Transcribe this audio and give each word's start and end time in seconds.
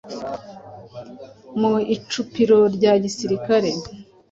Mu 1.59 1.73
icapiro 1.95 2.59
rya 2.75 2.93
gisirikare 3.03 3.69